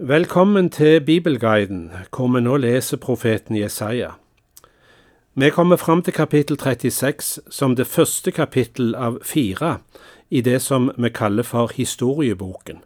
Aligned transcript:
Velkommen 0.00 0.70
til 0.70 1.00
Bibelguiden, 1.00 1.90
hvor 2.16 2.28
vi 2.30 2.40
nå 2.40 2.56
leser 2.56 3.00
profeten 3.02 3.56
Jesaja. 3.58 4.12
Vi 5.34 5.50
kommer 5.50 5.76
fram 5.76 6.02
til 6.02 6.14
kapittel 6.14 6.58
36 6.58 7.40
som 7.50 7.74
det 7.76 7.86
første 7.86 8.30
kapittel 8.30 8.94
av 8.94 9.18
fire 9.26 9.80
i 10.30 10.40
det 10.40 10.62
som 10.62 10.92
vi 10.96 11.10
kaller 11.10 11.42
for 11.42 11.74
historieboken. 11.74 12.78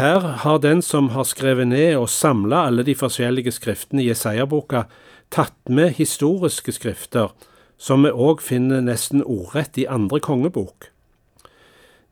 Her 0.00 0.20
har 0.40 0.58
den 0.58 0.82
som 0.82 1.08
har 1.08 1.28
skrevet 1.28 1.68
ned 1.68 1.96
og 1.96 2.08
samla 2.08 2.66
alle 2.66 2.82
de 2.82 2.94
forskjellige 2.94 3.52
skriftene 3.52 4.02
i 4.02 4.08
Jesaja-boka, 4.08 4.86
tatt 5.30 5.68
med 5.68 5.98
historiske 6.00 6.72
skrifter, 6.72 7.28
som 7.76 8.08
vi 8.08 8.08
òg 8.08 8.40
finner 8.40 8.80
nesten 8.80 9.20
ordrett 9.20 9.76
i 9.76 9.84
andre 9.84 10.20
kongebok. 10.20 10.88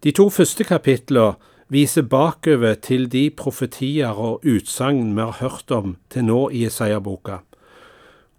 De 0.05 0.13
to 0.13 0.29
første 0.29 0.65
kapitlene 0.65 1.39
viser 1.71 2.03
bakover 2.03 2.75
til 2.83 3.07
de 3.11 3.29
profetier 3.31 4.19
og 4.19 4.43
utsagn 4.47 5.15
vi 5.15 5.23
har 5.23 5.39
hørt 5.39 5.71
om 5.71 5.95
til 6.11 6.27
nå 6.27 6.49
i 6.51 6.65
Isaiah-boka. 6.67 7.41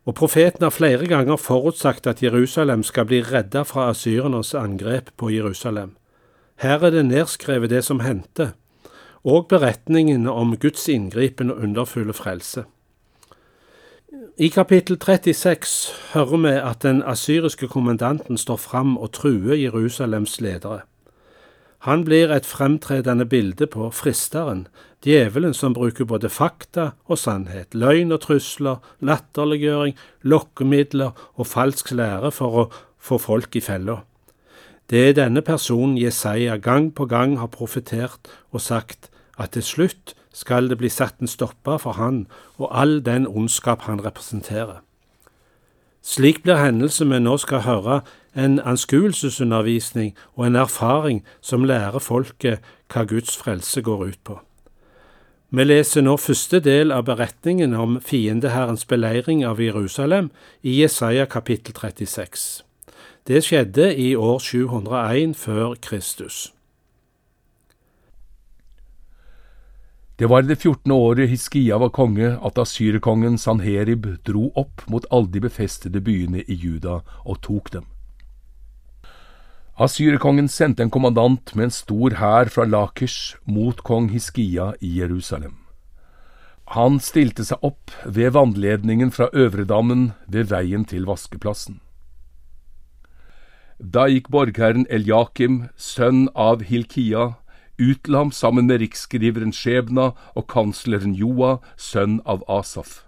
Og 0.05 0.15
profeten 0.17 0.65
har 0.65 0.73
flere 0.73 1.07
ganger 1.07 1.37
forutsagt 1.37 2.07
at 2.07 2.23
Jerusalem 2.23 2.83
skal 2.83 3.05
bli 3.05 3.21
redda 3.23 3.63
fra 3.63 3.89
asyrernes 3.89 4.53
angrep 4.57 5.13
på 5.17 5.29
Jerusalem. 5.29 5.95
Her 6.61 6.83
er 6.83 6.91
det 6.91 7.05
nedskrevet 7.05 7.69
det 7.69 7.83
som 7.85 8.01
hendte, 8.01 8.51
og 9.23 9.47
beretningen 9.47 10.27
om 10.27 10.57
Guds 10.57 10.87
inngripen 10.89 11.51
og 11.51 11.63
underfulle 11.63 12.13
frelse. 12.13 12.65
I 14.37 14.47
kapittel 14.47 14.97
36 14.97 15.93
hører 16.13 16.37
vi 16.37 16.53
at 16.57 16.83
den 16.83 17.03
asyriske 17.05 17.67
kommandanten 17.67 18.37
står 18.37 18.57
fram 18.57 18.97
og 18.97 19.11
truer 19.11 19.55
Jerusalems 19.55 20.41
ledere. 20.41 20.81
Han 21.87 22.03
blir 22.05 22.29
et 22.29 22.45
fremtredende 22.45 23.25
bilde 23.25 23.65
på 23.65 23.87
fristeren, 23.89 24.67
djevelen 25.01 25.55
som 25.57 25.73
bruker 25.73 26.05
både 26.05 26.29
fakta 26.29 26.91
og 27.09 27.17
sannhet, 27.17 27.73
løgn 27.73 28.13
og 28.13 28.21
trusler, 28.27 28.77
latterliggjøring, 29.01 29.95
lokkemidler 30.21 31.17
og 31.33 31.49
falsk 31.49 31.89
lære 31.97 32.29
for 32.35 32.61
å 32.61 32.67
få 33.01 33.17
folk 33.17 33.57
i 33.57 33.63
fella. 33.65 34.03
Det 34.93 35.01
er 35.09 35.17
denne 35.17 35.41
personen 35.41 35.97
Jesaja 35.97 36.59
gang 36.61 36.91
på 36.93 37.07
gang 37.09 37.39
har 37.39 37.49
profetert 37.49 38.29
og 38.51 38.61
sagt 38.61 39.09
at 39.39 39.55
til 39.55 39.65
slutt 39.65 40.13
skal 40.37 40.69
det 40.69 40.77
bli 40.77 40.89
satt 40.91 41.17
en 41.17 41.31
stopper 41.31 41.81
for 41.81 41.97
han 41.97 42.27
og 42.59 42.69
all 42.69 42.99
den 43.01 43.25
ondskap 43.25 43.87
han 43.89 44.03
representerer. 44.05 44.83
Slik 46.01 46.41
blir 46.43 46.57
hendelsen 46.57 47.09
vi 47.13 47.19
nå 47.21 47.37
skal 47.41 47.65
høre, 47.65 48.01
en 48.35 48.59
anskuelsesundervisning 48.59 50.15
og 50.35 50.47
en 50.47 50.55
erfaring 50.55 51.23
som 51.41 51.63
lærer 51.63 51.99
folket 51.99 52.59
hva 52.91 53.03
Guds 53.03 53.37
frelse 53.37 53.81
går 53.81 54.05
ut 54.07 54.19
på. 54.23 54.39
Vi 55.51 55.63
leser 55.63 56.05
nå 56.05 56.15
første 56.15 56.61
del 56.63 56.93
av 56.95 57.09
beretningen 57.09 57.73
om 57.75 57.97
fiendeherrens 57.99 58.85
beleiring 58.87 59.43
av 59.43 59.59
Jerusalem 59.59 60.29
i 60.63 60.77
Jesaja 60.79 61.25
kapittel 61.27 61.75
36. 61.75 62.63
Det 63.27 63.43
skjedde 63.43 63.91
i 63.99 64.15
år 64.15 64.39
701 64.39 65.35
før 65.35 65.75
Kristus. 65.83 66.53
Det 70.19 70.29
var 70.29 70.43
i 70.43 70.47
det 70.47 70.59
fjortende 70.61 70.95
året 70.95 71.29
Hiskia 71.29 71.77
var 71.81 71.89
konge 71.89 72.35
at 72.45 72.59
asyrkongen 72.61 73.39
Sanherib 73.41 74.05
dro 74.27 74.51
opp 74.55 74.83
mot 74.87 75.05
alle 75.11 75.31
de 75.33 75.41
befestede 75.41 75.99
byene 76.01 76.43
i 76.47 76.53
Juda 76.53 77.01
og 77.25 77.41
tok 77.41 77.73
dem. 77.73 77.87
Asyrkongen 79.81 80.45
sendte 80.47 80.83
en 80.83 80.91
kommandant 80.93 81.55
med 81.55 81.63
en 81.65 81.71
stor 81.73 82.13
hær 82.19 82.51
fra 82.53 82.67
Lakish 82.69 83.37
mot 83.49 83.79
kong 83.81 84.11
Hiskia 84.13 84.75
i 84.77 84.91
Jerusalem. 84.99 85.55
Han 86.75 86.99
stilte 87.01 87.41
seg 87.47 87.63
opp 87.65 87.89
ved 88.05 88.35
vannledningen 88.35 89.09
fra 89.11 89.31
Øvredammen 89.33 90.11
ved 90.27 90.51
veien 90.51 90.85
til 90.85 91.07
vaskeplassen. 91.09 91.79
Da 93.81 94.05
gikk 94.05 94.29
borgherren 94.29 94.85
Eljakim, 94.93 95.63
sønn 95.73 96.27
av 96.37 96.61
Hilkia, 96.69 97.31
ut 97.81 98.03
til 98.05 98.19
ham 98.19 98.29
sammen 98.29 98.69
med 98.69 98.83
riksskriveren 98.83 99.49
Skjebna 99.49 100.11
og 100.37 100.45
kansleren 100.53 101.15
Joa, 101.17 101.55
sønn 101.73 102.19
av 102.29 102.45
Asaf. 102.45 103.01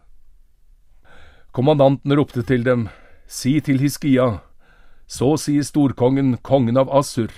Kommandanten 1.53 2.17
ropte 2.17 2.41
til 2.41 2.65
dem, 2.65 2.89
Si 3.29 3.59
til 3.61 3.77
Hiskia, 3.77 4.41
så 5.07 5.35
sier 5.37 5.65
storkongen, 5.65 6.37
kongen 6.41 6.77
av 6.79 6.91
Assur, 6.93 7.31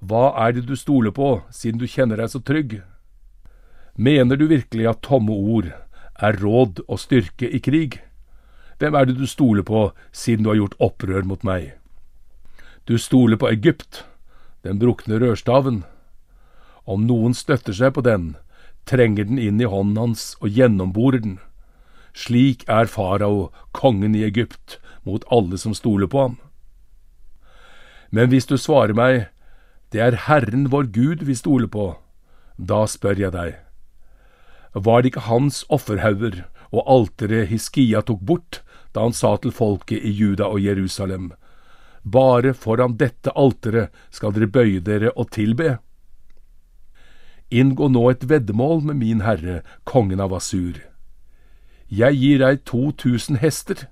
hva 0.00 0.30
er 0.46 0.54
det 0.56 0.64
du 0.64 0.76
stoler 0.80 1.12
på, 1.12 1.42
siden 1.52 1.80
du 1.80 1.84
kjenner 1.84 2.16
deg 2.22 2.30
så 2.32 2.40
trygg? 2.40 2.78
Mener 4.00 4.38
du 4.40 4.46
virkelig 4.48 4.86
at 4.88 5.02
tomme 5.04 5.34
ord 5.34 5.68
er 6.16 6.38
råd 6.40 6.80
og 6.86 7.02
styrke 7.02 7.50
i 7.50 7.60
krig? 7.60 7.98
Hvem 8.80 8.96
er 8.96 9.10
det 9.10 9.18
du 9.18 9.26
stoler 9.28 9.66
på, 9.66 9.90
siden 10.12 10.46
du 10.46 10.54
har 10.54 10.56
gjort 10.56 10.78
opprør 10.80 11.28
mot 11.28 11.44
meg? 11.44 11.74
Du 12.88 12.96
stoler 12.96 13.36
på 13.36 13.50
Egypt, 13.52 14.06
den 14.64 14.80
brukne 14.80 15.20
rørstaven. 15.20 15.82
Om 16.88 17.04
noen 17.04 17.36
støtter 17.36 17.76
seg 17.76 17.92
på 17.92 18.04
den, 18.06 18.36
trenger 18.88 19.28
den 19.28 19.38
inn 19.38 19.60
i 19.60 19.68
hånden 19.68 20.00
hans 20.00 20.32
og 20.40 20.48
gjennomborer 20.48 21.20
den. 21.20 21.38
Slik 22.16 22.64
er 22.72 22.88
farao, 22.88 23.50
kongen 23.76 24.16
i 24.16 24.24
Egypt, 24.24 24.80
mot 25.04 25.28
alle 25.28 25.60
som 25.60 25.76
stoler 25.76 26.08
på 26.08 26.24
ham. 26.24 26.40
Men 28.10 28.30
hvis 28.30 28.48
du 28.50 28.56
svarer 28.58 28.94
meg, 28.96 29.28
det 29.94 30.02
er 30.02 30.18
Herren 30.26 30.68
vår 30.70 30.90
Gud 30.94 31.22
vi 31.26 31.34
stoler 31.38 31.70
på, 31.70 31.92
da 32.58 32.84
spør 32.90 33.18
jeg 33.18 33.34
deg, 33.34 33.58
var 34.74 35.02
det 35.02 35.12
ikke 35.12 35.26
hans 35.26 35.64
offerhauger 35.72 36.44
og 36.70 36.84
alteret 36.86 37.50
Hiskia 37.50 38.02
tok 38.06 38.20
bort 38.22 38.60
da 38.94 39.02
han 39.06 39.14
sa 39.14 39.36
til 39.42 39.54
folket 39.54 40.02
i 40.06 40.10
Juda 40.14 40.46
og 40.50 40.62
Jerusalem, 40.62 41.32
bare 42.02 42.54
foran 42.54 42.96
dette 42.98 43.34
alteret 43.38 43.94
skal 44.14 44.34
dere 44.34 44.50
bøye 44.50 44.82
dere 44.82 45.10
og 45.16 45.30
tilbe? 45.34 45.78
Inngå 47.50 47.90
nå 47.90 48.04
et 48.10 48.28
veddemål 48.30 48.82
med 48.86 49.00
min 49.02 49.26
herre, 49.26 49.62
kongen 49.82 50.22
av 50.22 50.34
Asur. 50.38 50.78
Jeg 51.90 52.14
gir 52.14 52.38
deg 52.42 52.62
to 52.66 52.92
tusen 52.94 53.40
hester, 53.42 53.88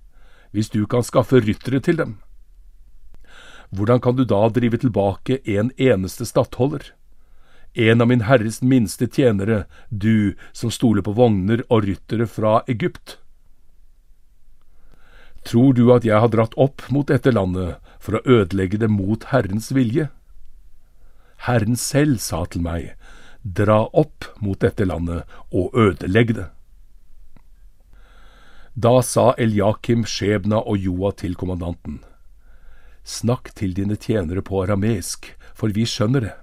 hvis 0.54 0.70
du 0.70 0.84
kan 0.86 1.02
skaffe 1.02 1.42
ryttere 1.42 1.82
til 1.82 1.98
dem 1.98 2.18
hvordan 3.70 4.00
kan 4.00 4.16
du 4.16 4.24
da 4.24 4.48
drive 4.48 4.78
tilbake 4.80 5.40
en 5.44 5.70
eneste 5.76 6.26
stattholder? 6.26 6.92
En 7.74 8.00
av 8.00 8.08
min 8.08 8.24
herres 8.24 8.62
minste 8.62 9.06
tjenere, 9.06 9.66
du 9.90 10.34
som 10.52 10.70
stoler 10.72 11.04
på 11.04 11.12
vogner 11.12 11.62
og 11.68 11.84
ryttere 11.84 12.26
fra 12.26 12.62
Egypt? 12.66 13.18
Tror 15.44 15.76
du 15.76 15.92
at 15.94 16.04
jeg 16.04 16.18
har 16.18 16.32
dratt 16.32 16.56
opp 16.56 16.82
mot 16.90 17.08
dette 17.08 17.32
landet 17.32 17.76
for 18.00 18.18
å 18.18 18.24
ødelegge 18.24 18.80
det 18.80 18.90
mot 18.90 19.28
Herrens 19.32 19.70
vilje? 19.72 20.08
Herren 21.46 21.76
selv 21.76 22.18
sa 22.24 22.42
til 22.50 22.64
meg, 22.64 22.94
dra 23.44 23.84
opp 23.92 24.26
mot 24.42 24.58
dette 24.60 24.88
landet 24.88 25.28
og 25.52 25.76
ødelegg 25.76 26.34
det. 26.40 26.48
Da 28.78 28.98
sa 29.02 29.32
Eljakim, 29.38 30.04
Skjebna 30.06 30.60
og 30.62 30.78
Joa 30.78 31.12
til 31.12 31.34
kommandanten. 31.38 32.00
Snakk 33.08 33.54
til 33.56 33.72
dine 33.72 33.96
tjenere 33.96 34.42
på 34.44 34.60
arameisk, 34.66 35.30
for 35.56 35.72
vi 35.72 35.86
skjønner 35.88 36.26
det. 36.26 36.34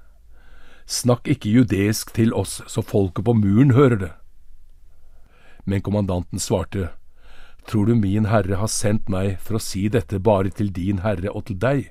Snakk 0.89 1.29
ikke 1.29 1.51
judeisk 1.53 2.13
til 2.17 2.33
oss 2.33 2.63
så 2.65 2.81
folket 2.81 3.27
på 3.27 3.35
muren 3.37 3.75
hører 3.77 3.99
det. 4.01 4.13
Men 5.65 5.85
kommandanten 5.85 6.41
svarte, 6.41 6.89
Tror 7.65 7.85
du 7.85 7.95
min 7.97 8.27
herre 8.29 8.59
har 8.61 8.69
sendt 8.69 9.07
meg 9.09 9.39
for 9.41 9.57
å 9.57 9.61
si 9.61 9.87
dette 9.89 10.19
bare 10.21 10.51
til 10.53 10.69
din 10.73 11.01
herre 11.01 11.31
og 11.31 11.47
til 11.47 11.57
deg? 11.57 11.87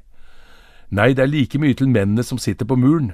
Nei, 0.95 1.11
det 1.15 1.25
er 1.25 1.31
like 1.31 1.59
mye 1.59 1.75
til 1.75 1.91
mennene 1.91 2.23
som 2.23 2.39
sitter 2.39 2.67
på 2.67 2.79
muren, 2.79 3.11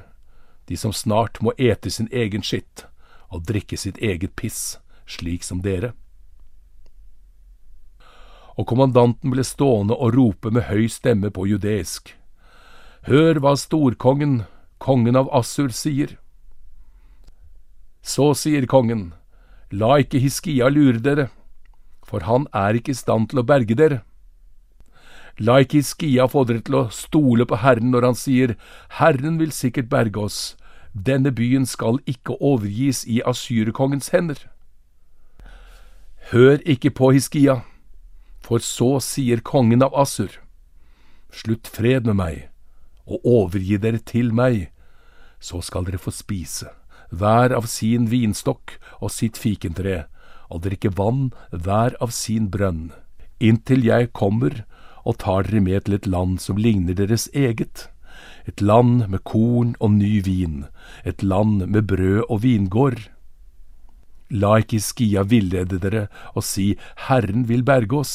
de 0.68 0.76
som 0.76 0.92
snart 0.92 1.40
må 1.40 1.54
ete 1.56 1.88
sin 1.92 2.10
egen 2.12 2.44
skitt 2.44 2.84
og 3.32 3.46
drikke 3.48 3.78
sitt 3.80 3.96
eget 4.04 4.36
piss, 4.36 4.76
slik 5.08 5.44
som 5.44 5.62
dere 5.64 5.94
og 8.60 8.66
kommandanten 8.68 9.32
ble 9.32 9.44
stående 9.46 9.96
og 9.96 10.16
rope 10.18 10.52
med 10.52 10.68
høy 10.68 10.84
stemme 10.92 11.30
på 11.32 11.46
judeisk. 11.48 12.12
Hør 13.08 13.40
hva 13.40 13.54
storkongen, 13.56 14.42
kongen 14.78 15.16
av 15.16 15.30
Assur, 15.32 15.72
sier. 15.72 16.18
Så 18.04 18.34
sier 18.36 18.66
kongen, 18.68 19.14
la 19.72 19.96
ikke 20.04 20.20
Hiskia 20.20 20.68
lure 20.68 21.00
dere, 21.00 21.30
for 22.04 22.26
han 22.28 22.46
er 22.52 22.76
ikke 22.76 22.92
i 22.92 23.00
stand 23.00 23.30
til 23.30 23.40
å 23.40 23.46
berge 23.48 23.76
dere. 23.80 24.02
La 25.40 25.62
ikke 25.64 25.80
Hiskia 25.80 26.28
få 26.28 26.44
dere 26.44 26.60
til 26.66 26.76
å 26.82 26.88
stole 26.92 27.48
på 27.48 27.62
Herren 27.64 27.94
når 27.94 28.10
han 28.10 28.18
sier, 28.18 28.56
Herren 29.00 29.40
vil 29.40 29.54
sikkert 29.56 29.88
berge 29.88 30.26
oss, 30.28 30.40
denne 30.92 31.32
byen 31.32 31.64
skal 31.70 32.02
ikke 32.04 32.36
overgis 32.44 33.06
i 33.08 33.22
asyrkongens 33.24 34.12
hender. 34.12 34.42
Hør 36.34 36.60
ikke 36.68 36.92
på 36.92 37.14
Hiskia 37.16 37.62
for 38.50 38.58
så 38.66 38.96
sier 38.98 39.38
kongen 39.46 39.84
av 39.86 39.94
Assur, 39.94 40.32
slutt 41.30 41.68
fred 41.70 42.08
med 42.08 42.16
meg, 42.18 42.38
og 43.06 43.22
overgi 43.22 43.76
dere 43.78 44.00
til 44.02 44.32
meg, 44.34 44.72
så 45.38 45.60
skal 45.62 45.86
dere 45.86 46.00
få 46.02 46.10
spise, 46.10 46.66
hver 47.14 47.54
av 47.54 47.68
sin 47.70 48.08
vinstokk 48.10 48.74
og 48.98 49.12
sitt 49.14 49.38
fikentre, 49.38 50.08
og 50.50 50.64
drikke 50.64 50.90
vann 50.98 51.28
hver 51.54 51.94
av 52.02 52.10
sin 52.10 52.48
brønn, 52.50 52.88
inntil 53.38 53.86
jeg 53.86 54.10
kommer 54.18 54.64
og 55.06 55.20
tar 55.22 55.46
dere 55.46 55.62
med 55.68 55.86
til 55.86 56.00
et 56.00 56.10
land 56.10 56.42
som 56.42 56.58
ligner 56.58 56.98
deres 56.98 57.28
eget, 57.30 57.86
et 58.50 58.58
land 58.58 59.06
med 59.14 59.22
korn 59.30 59.76
og 59.78 59.94
ny 59.94 60.16
vin, 60.26 60.66
et 61.06 61.22
land 61.22 61.68
med 61.70 61.86
brød 61.86 62.26
og 62.26 62.42
vingård. 62.42 63.06
La 64.42 64.56
ikke 64.58 64.82
Skia 64.82 65.22
villede 65.22 65.78
dere 65.78 66.04
og 66.34 66.42
si 66.42 66.72
Herren 67.06 67.46
vil 67.46 67.62
berge 67.62 68.02
oss. 68.02 68.14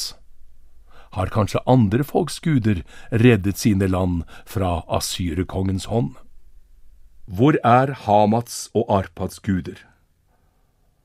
Har 1.16 1.30
kanskje 1.32 1.62
andre 1.64 2.04
folks 2.04 2.40
guder 2.44 2.82
reddet 3.08 3.56
sine 3.56 3.86
land 3.88 4.24
fra 4.44 4.82
asyrekongens 4.92 5.86
hånd? 5.88 6.10
Hvor 7.24 7.56
er 7.64 7.92
Hamats 8.04 8.66
og 8.74 8.84
Arpads 8.92 9.40
guder? 9.40 9.78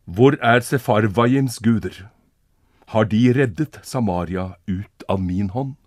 Hvor 0.05 0.35
er 0.43 0.59
Sefarvaims 0.59 1.59
guder? 1.63 2.09
Har 2.87 3.07
de 3.07 3.21
reddet 3.37 3.79
Samaria 3.83 4.49
ut 4.67 5.05
av 5.07 5.21
min 5.23 5.49
hånd? 5.55 5.77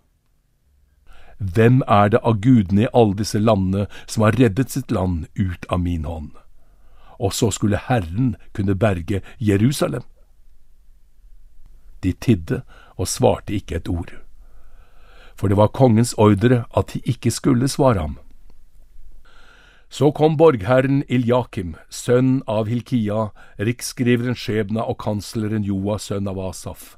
Hvem 1.37 1.83
er 1.87 2.09
det 2.09 2.23
av 2.23 2.39
gudene 2.41 2.87
i 2.87 2.91
alle 2.93 3.19
disse 3.19 3.39
landene 3.39 3.85
som 4.07 4.25
har 4.25 4.39
reddet 4.39 4.73
sitt 4.73 4.89
land 4.89 5.27
ut 5.37 5.69
av 5.69 5.83
min 5.85 6.05
hånd? 6.09 6.31
Og 7.19 7.33
så 7.33 7.51
skulle 7.53 7.77
Herren 7.77 8.33
kunne 8.57 8.73
berge 8.73 9.21
Jerusalem. 9.37 10.03
De 12.01 12.13
tidde 12.13 12.63
og 12.95 13.09
svarte 13.11 13.55
ikke 13.55 13.79
et 13.79 13.89
ord, 13.91 14.13
for 15.35 15.51
det 15.51 15.57
var 15.59 15.73
kongens 15.75 16.13
ordre 16.17 16.63
at 16.75 16.93
de 16.93 17.01
ikke 17.05 17.31
skulle 17.31 17.67
svare 17.71 17.99
ham. 17.99 18.19
Så 19.89 20.09
kom 20.11 20.35
borgherren 20.35 21.03
Iljakim, 21.07 21.75
sønn 21.89 22.41
av 22.51 22.67
Hilkia, 22.67 23.29
riksskriveren 23.61 24.35
Skjebna 24.35 24.83
og 24.89 24.97
kansleren 25.03 25.63
Joa, 25.63 25.99
sønn 26.01 26.27
av 26.27 26.39
Asaf, 26.41 26.95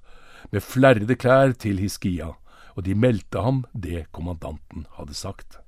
med 0.49 0.63
flerrede 0.63 1.17
klær 1.19 1.53
til 1.59 1.81
Hiskia, 1.83 2.33
og 2.73 2.85
de 2.87 2.95
meldte 2.95 3.43
ham 3.43 3.65
det 3.73 4.07
kommandanten 4.15 4.87
hadde 4.97 5.17
sagt. 5.17 5.59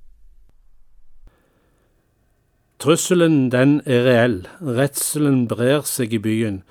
Trusselen 2.80 3.50
den 3.52 3.82
er 3.84 4.06
reell, 4.06 4.38
redselen 4.64 5.44
brer 5.50 5.84
seg 5.84 6.14
i 6.16 6.22
byen, 6.24 6.62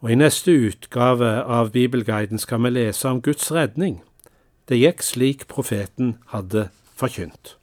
og 0.00 0.12
i 0.12 0.18
neste 0.18 0.54
utgave 0.54 1.30
av 1.42 1.72
Bibelguiden 1.74 2.38
skal 2.38 2.62
vi 2.62 2.74
lese 2.76 3.08
om 3.10 3.22
Guds 3.22 3.50
redning. 3.52 4.00
Det 4.68 4.78
gikk 4.78 5.02
slik 5.02 5.46
profeten 5.50 6.16
hadde 6.30 6.68
forkynt. 6.98 7.57